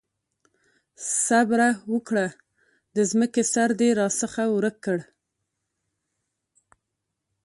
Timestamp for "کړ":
4.85-4.99